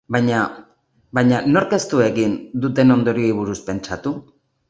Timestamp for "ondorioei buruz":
2.97-3.59